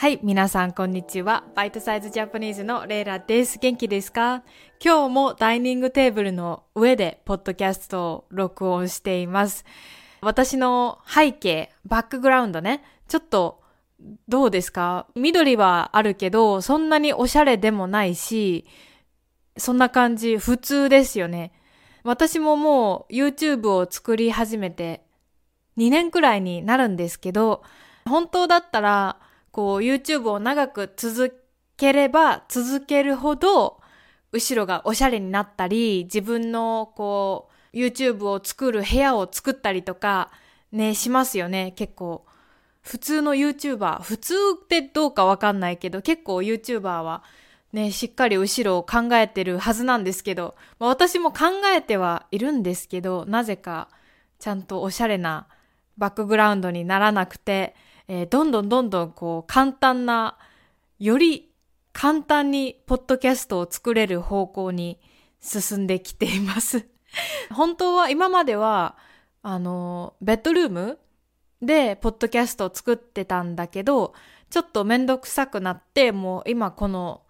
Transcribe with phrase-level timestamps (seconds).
[0.00, 1.44] はい、皆さんこんにちは。
[1.54, 3.58] バイトサイズジャパニーズのレイラです。
[3.58, 4.42] 元気ですか？
[4.82, 9.66] 今日もダイニングテーブルの上でポッドキャストを録音しています。
[10.22, 13.60] 私の背景、バックグラウンドね、ちょっと
[14.26, 15.06] どうですか？
[15.16, 18.64] 緑はあるけど、そんなにおしゃれでもないし、
[19.58, 21.52] そんな感じ、普通ですよね。
[22.04, 25.02] 私ももう YouTube を作り始めて
[25.76, 27.62] 2年くらいになるんですけど、
[28.08, 29.18] 本当だったら、
[29.52, 31.42] こう YouTube を長く続
[31.76, 33.80] ければ続けるほど、
[34.32, 40.30] 後ろがおしゃれになったり、自分のこう YouTube を作る部屋を作ったりとか、
[40.72, 42.24] ね、しますよね、結構。
[42.82, 47.22] 普通の YouTuber、普通ってどうかわかんないけど、結構 YouTuber は
[47.72, 53.88] ね、しっかり後ろを考えてるはずなんですけど、まあ、私も考えてはいるんですけど、なぜか
[54.38, 55.46] ちゃんとおしゃれな
[55.98, 57.76] バックグラウンドにならなくて、
[58.12, 60.36] えー、どんどんどんどんこう簡単な、
[60.98, 61.52] より
[61.92, 64.98] 簡単にポッドキャストを作れる方向に
[65.40, 66.88] 進んできています
[67.54, 68.96] 本当は今までは、
[69.42, 70.98] あの、ベッドルーム
[71.62, 74.12] でポッドキャストを作ってたんだけど、
[74.50, 77.22] ちょっとめんどくさくなって、もう今この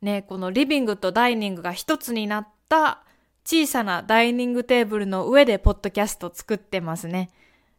[0.00, 3.02] ね、このリビングとダイニングが一つになった
[3.44, 7.30] 小さなダイニングテーブルの上でポッドキャスト作ってますね。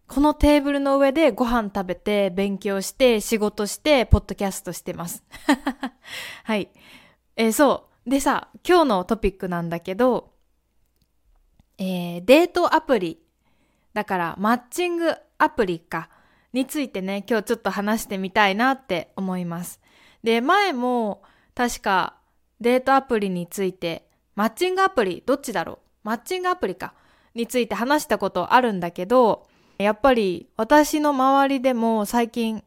[0.07, 5.23] このテーブルの上でご飯食べて、勉強して、仕事して、ポッドキャストしてます。
[6.43, 6.69] はい。
[7.35, 8.09] えー、そう。
[8.09, 10.31] でさ、今日のトピックなんだけど、
[11.79, 13.19] えー、デートアプリ。
[13.93, 16.09] だから、マッチングアプリか。
[16.53, 19.81] についてね、今日ちょっと話してみたいなって思います。
[20.23, 21.23] で、前も、
[21.55, 22.15] 確か、
[22.61, 25.77] デートアプリについて、マッチングアプリ、どっちだろう？
[26.03, 26.93] マッチングアプリか。
[27.33, 32.63] について話したことあるんだけど、やっぱり私の周りでも最近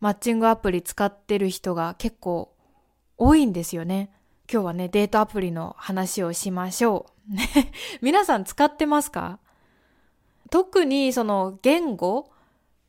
[0.00, 2.54] マッチングアプリ使ってる人が結構
[3.16, 4.10] 多いんですよね。
[4.52, 7.34] 今日はね、デートアプリの話をしましょう。
[8.02, 9.38] 皆さん使ってますか？
[10.50, 12.30] 特にその言語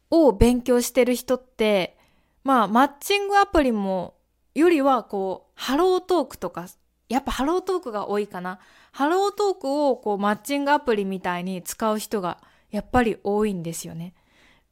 [0.09, 1.97] を勉強してる人って、
[2.43, 4.15] まあマッチングアプリも
[4.55, 6.65] よりはこう、ハロートークとか、
[7.09, 8.59] やっぱハロートークが多いかな。
[8.91, 12.39] ハロートークをこうマッチングアプリみたいに使う人が
[12.71, 14.13] やっぱり多いんですよね。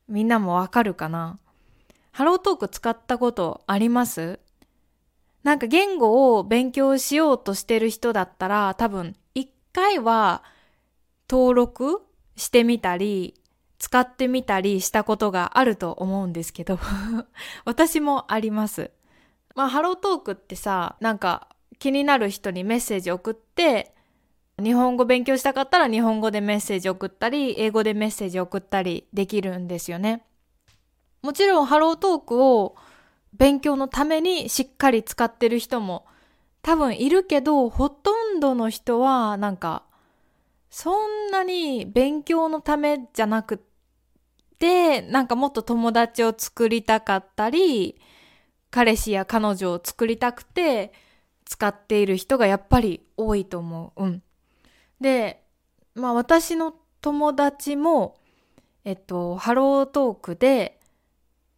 [0.08, 1.38] みんなもわかるかな？
[2.12, 4.40] ハロートーク使ったことあります？
[5.44, 10.44] なんか言語を勉強しようとしてる人だったら多分一回は
[11.30, 12.02] 登録
[12.36, 13.36] してみたり
[13.78, 16.80] 使ってみたりしたことがあると思うんですけど
[17.64, 18.92] 私もあります。
[19.56, 23.94] まあハロートークってさなんか気になる人にメッセージ送って
[24.60, 30.24] 日本語勉強したかったら日本語でメッセージ送ったり、英語でメッセージ送ったりできるんですよね。
[31.22, 32.76] もちろんハロートークを
[33.34, 36.06] 勉強のためにしっかり使ってる人も
[36.62, 39.84] 多分いるけど、ほとんどの人はなんか
[40.70, 43.64] そんなに勉強のためじゃなく
[44.60, 48.00] て、なんかもっと友達を作りたかったり、
[48.72, 50.94] 彼氏や彼女を作りたくて
[51.46, 54.04] 使っている人がやっぱり多いと思う。
[54.04, 54.24] うん。
[55.02, 55.44] で、
[55.96, 58.20] まあ私の友達も、
[58.86, 60.80] えっと、ハロートークで、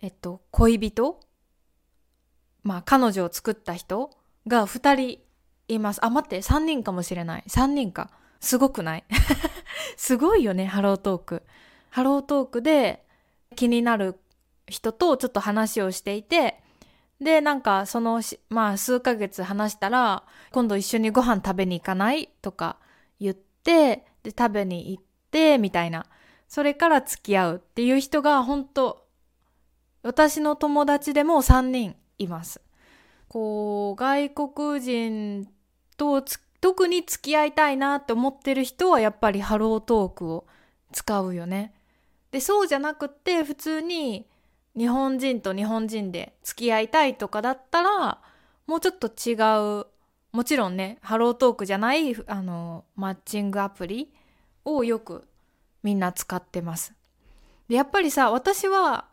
[0.01, 1.19] えっと、恋人
[2.63, 4.11] まあ彼女を作った人
[4.47, 5.19] が二人
[5.67, 6.03] います。
[6.05, 7.43] あ、待って、三人かもしれない。
[7.47, 8.09] 三人か。
[8.39, 9.03] すごくない？
[9.97, 13.05] すごいよね、 HelloTalk。HelloTalk で
[13.55, 14.19] 気になる
[14.67, 16.61] 人とちょっと話をしていて、
[17.19, 22.29] で、なんかその、まあ数ヶ月話したら、今度一緒にご飯食べに行かない？
[22.41, 22.77] とか
[23.61, 26.05] って、で、食べに行って、みたいな。
[26.47, 29.07] それから付き合うっていう人が本当
[30.03, 32.59] 私の友達でも3人います。
[33.29, 35.47] こう、外国人
[35.95, 36.23] と
[36.59, 40.45] 特に付き合いたいなって思ってる人はやっぱりハロートークを
[40.91, 41.73] 使うよね。
[42.31, 44.27] で、そうじゃなくって普通に
[44.75, 48.19] 日本人と日本人で付き合いたいとかだったら
[48.67, 49.35] もうちょっと違
[49.81, 49.85] う
[50.31, 54.13] もちろんね、ハロートークじゃない、あの、マッチングアプリ
[54.63, 55.27] をよく
[55.83, 56.93] みんな使ってます。
[57.67, 59.05] で、やっぱりさ、私は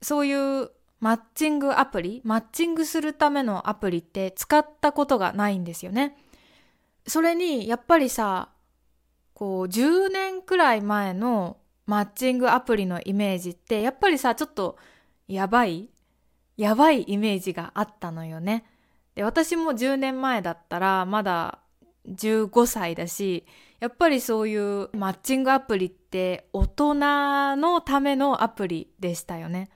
[0.00, 0.70] そういう
[1.00, 6.16] マッチングアプリ、マッチングするためのアプリって使ったことがないんですよね。
[7.06, 8.48] それに、やっぱりさ、
[9.34, 14.78] こう、10年くらい前のマッチングアプリのイメージって、やっぱりさ、ちょっと
[15.26, 15.90] やばい
[16.56, 18.64] やばいイメージがあったのよね。
[19.14, 21.58] で、私も10年前だったらまだ
[22.08, 23.46] 15歳だし、
[23.80, 26.94] やっぱりそういうマッチングアプリって大人
[27.56, 29.70] のためのアプリでしたよね。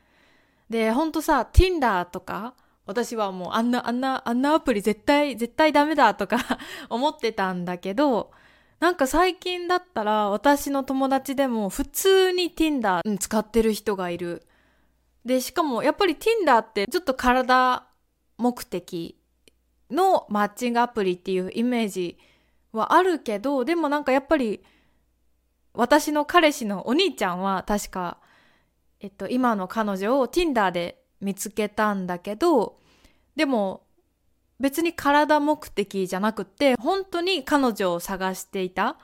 [0.70, 2.54] で、ほんとさ、Tinder とか、
[2.86, 6.38] 私はもうあんな、あんな、あんなアプリ絶対、絶対ダメだとか
[6.88, 8.30] 思ってたんだけど、
[8.78, 14.46] なんか最近だったら私の友達でも普通に Tinder 使ってる人がいる。
[15.24, 17.86] で、しかもやっぱり Tinder ってちょっと体
[18.38, 19.18] 目的
[19.90, 22.18] のマッチングアプリっていうイメージ
[22.72, 24.62] はあるけど、でもなんかやっぱり
[25.74, 28.18] 私の彼氏のお兄ちゃんは確か、
[29.00, 32.78] えっと、今の彼女を Tinder で見つけたんだけど、
[33.36, 33.84] でも
[34.58, 38.96] 別に体目的じゃなくて、本当に彼女を探していた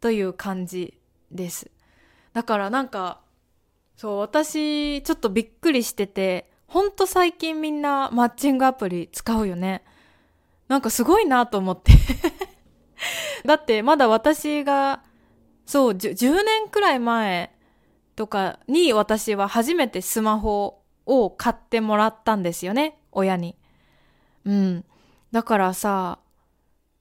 [0.00, 0.98] という感じ
[1.30, 1.70] です。
[2.32, 3.20] だからなんか、
[3.96, 9.84] そう、私、ちょっとびっくりしてて、ほんと最近みんなマッチングアプリ使うよね。
[10.72, 11.92] なんかすごいなと思って
[13.44, 15.02] だってまだ私が、
[15.66, 17.54] そう、10年くらい前
[18.16, 23.54] とかに私は初めてスマホを買ってもらったんですよね、親に。
[24.46, 24.84] うん。
[25.30, 26.20] だからさ、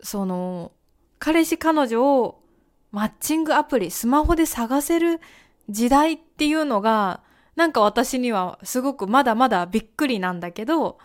[0.02, 0.74] その、
[1.18, 2.44] 彼氏彼女を
[2.92, 5.22] マッチングアプリ、スマホで探せる
[5.70, 7.24] 時代っていうのが、
[7.56, 10.98] なんか私にはすごくまだまだびっくりなんだけど、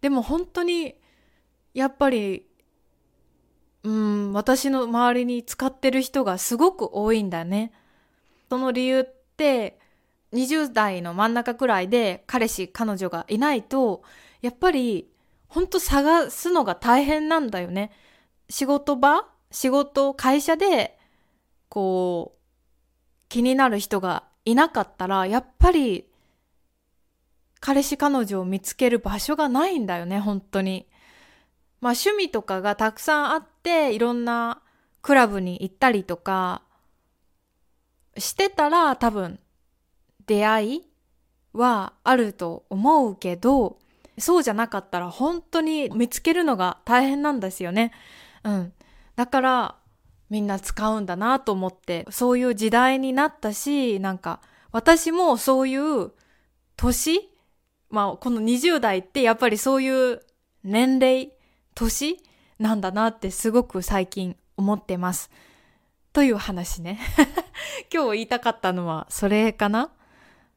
[0.00, 0.94] でも本当に、
[1.74, 2.46] やっぱり、
[3.82, 7.72] うん、私の周りに使ってる人がすごく多いんだね。
[8.48, 9.04] その理由っ
[9.36, 9.78] て、
[10.32, 14.02] 20代の真ん中くらいで彼氏彼女がいないと、
[14.40, 15.10] やっぱり
[15.48, 17.92] ほんと探すのが大変なんだよね。
[18.48, 20.98] 仕事場仕事、会社で、
[21.68, 22.38] こう、
[23.28, 26.10] 気になる人がいなかったら、やっぱり、
[27.60, 30.88] 彼氏彼女を見つける場所がないんだよね、本当に。
[31.84, 34.62] まあ趣味とかがたくさんあって、いろんな
[35.02, 36.62] クラブに行ったりとか、
[38.16, 39.38] してたら多分、
[40.26, 40.82] 出会い
[41.52, 43.76] はあると思うけど、
[44.16, 47.92] そうじゃなかったら本当に見つけるのが大変なんですよね。
[48.44, 48.72] うん。
[49.14, 49.76] だから
[50.30, 54.40] みんな使うんだなと思って、そういう時代になったし、なんか
[54.72, 56.12] 私もそういう
[56.76, 57.20] 年
[57.90, 60.22] まあこの20代ってやっぱりそういう
[60.62, 61.33] 年齢、
[61.74, 62.18] 年
[62.58, 65.30] なんだなってすごく最近思ってます。
[66.12, 67.00] という話ね。
[67.92, 69.90] 今日言いたかったのはそれかな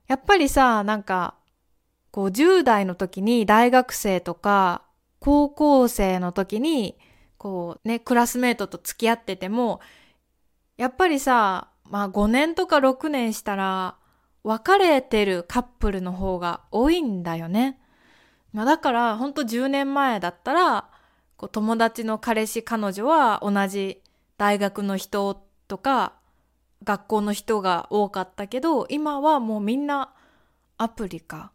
[0.08, 1.36] やっぱりさ、なんか
[2.12, 4.84] こう10代の時に大学生とか
[5.20, 6.98] 高校生の時に
[7.38, 9.80] こうね、クラスメートと付き合ってても、
[10.76, 13.96] やっぱりさ、まあ5年とか6年したら
[14.44, 17.80] 別れてるカップルの方が多いんだよね。
[18.54, 20.90] まあだからほんと10年前だったら、
[21.38, 24.02] こう友達の彼氏彼女は同じ
[24.38, 26.14] 大学の人とか
[26.84, 30.14] 学校の人が多かったけど、今はもうみんな
[30.78, 31.52] アプリか。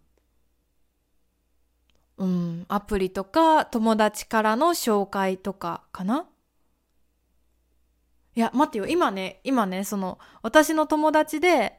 [2.18, 6.26] うん、アプリとか友達からの紹介とかかな
[8.34, 8.86] いや、待ってよ。
[8.86, 11.78] 今ね、今ね、その、私の友達で、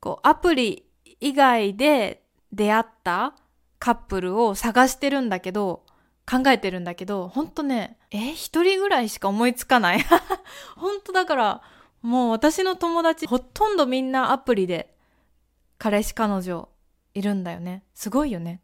[0.00, 0.86] こう、アプリ
[1.20, 3.34] 以外で出会った
[3.78, 5.84] カップルを探してるんだけど、
[6.30, 10.04] 考えてるんだけど、ほんとね、え、一人ぐらいしか思いつかない。
[10.76, 11.62] ほんとだから、
[12.02, 14.94] もう私の友達、ほとんどみんなアプリで、
[15.78, 16.68] 彼氏彼女
[17.14, 17.82] いるんだよね。
[17.94, 18.60] すごいよね。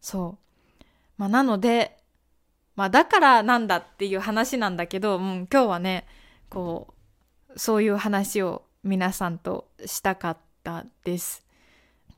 [0.00, 0.38] そ
[0.80, 0.84] う。
[1.16, 1.98] まあ、なので、
[2.74, 6.08] まあ、だからなんだっていう話なんだけど、うん、今日はね、
[6.50, 6.94] こ
[7.54, 11.46] う、そういう話を皆さんとしたかったです。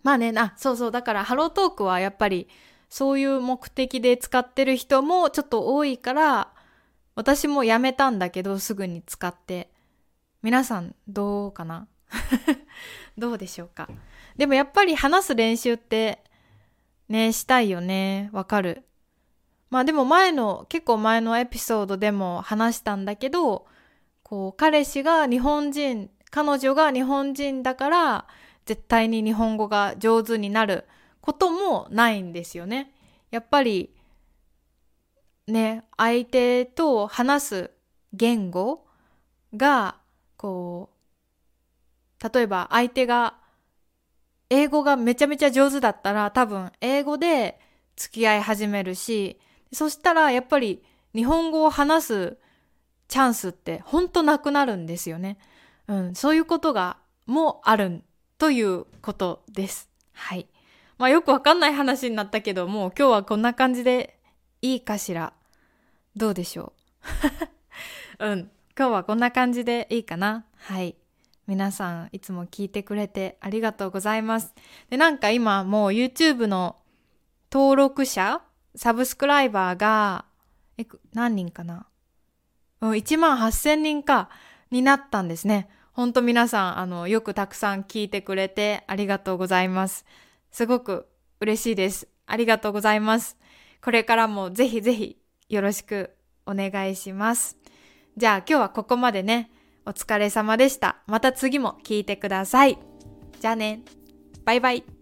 [0.03, 2.49] まあね、あ、そうそう、だからハロートークはやっぱり
[2.89, 6.53] そういう目的で使ってる人もちょっと多いから、
[7.15, 9.71] 私もやめたんだけど、すぐに使って。
[10.43, 11.89] 皆さんどうかな？
[13.19, 13.89] どうでしょうか？
[14.37, 16.23] でもやっぱり話す練習って
[17.09, 18.31] ね、したいよね。
[18.33, 18.85] わかる。
[19.71, 23.67] まあでも前の、結構前のエピソードでも話したんだけど、
[24.23, 28.27] こう、彼氏が日本人、彼女が日本人だから、
[28.65, 30.87] 絶対に日本語が上手になる
[31.27, 32.93] こともないんですよね。
[33.33, 33.93] やっぱり、
[35.49, 37.71] ね、相手と話す
[38.13, 38.87] 言語
[39.53, 39.97] が、
[40.37, 40.89] こ
[42.23, 43.35] う、例えば相手が
[44.51, 47.59] 英語がめちゃめちゃ上手だったら多分英語で
[47.97, 49.41] 付き合い始めるし、
[49.73, 52.39] そしたらやっぱり日本語を話す
[53.09, 55.39] チャンスってほんとなくなるんですよね。
[55.89, 58.05] うん、そういうことがもある
[58.39, 59.91] ということです。
[60.13, 60.47] はい。
[60.99, 64.19] まあよくわかんない話になったけど、もう今日はこんな感じで
[64.63, 65.33] いいかしら。
[66.17, 66.73] どうでしょ
[68.21, 68.25] う？
[68.27, 68.51] うん。
[68.79, 70.47] 今日はこんな感じでいいかな？
[70.57, 70.97] はい。
[71.47, 74.55] 皆さんいつも聞いてくれてありがとうございます。
[74.91, 76.77] で、なんか今もう YouTube の
[77.53, 78.41] 登録者、
[78.75, 80.25] サブスクライバーが、
[80.79, 81.87] え、何人かな？
[82.81, 84.29] うん、1万8000人か、
[84.71, 85.69] になったんですね。
[85.93, 90.05] ほんと皆さん、あの、よくたくさん聞いてくれてありがとうございます。
[90.57, 91.07] すごく
[91.39, 92.09] 嬉しいです。
[92.25, 93.37] ありがとうございます。
[93.85, 95.19] これからもぜひぜひ
[95.51, 97.59] よろしくお願いします。
[98.17, 99.51] じゃあ今日はここまでね。
[99.85, 100.97] お疲れ様でした。
[101.07, 102.79] また次も聞いてください。
[103.39, 103.83] じゃあね。
[104.47, 104.96] バイバイ。